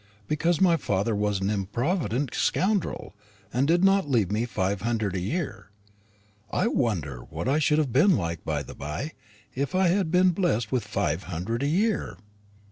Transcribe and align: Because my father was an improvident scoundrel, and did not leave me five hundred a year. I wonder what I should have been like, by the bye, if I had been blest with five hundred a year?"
Because 0.27 0.59
my 0.59 0.77
father 0.77 1.15
was 1.15 1.41
an 1.41 1.51
improvident 1.51 2.33
scoundrel, 2.33 3.13
and 3.53 3.67
did 3.67 3.83
not 3.83 4.09
leave 4.09 4.31
me 4.31 4.45
five 4.45 4.81
hundred 4.81 5.13
a 5.15 5.19
year. 5.19 5.69
I 6.49 6.65
wonder 6.65 7.19
what 7.25 7.47
I 7.47 7.59
should 7.59 7.77
have 7.77 7.93
been 7.93 8.17
like, 8.17 8.43
by 8.43 8.63
the 8.63 8.73
bye, 8.73 9.11
if 9.53 9.75
I 9.75 9.89
had 9.89 10.09
been 10.09 10.31
blest 10.31 10.71
with 10.71 10.85
five 10.87 11.25
hundred 11.25 11.61
a 11.61 11.67
year?" 11.67 12.17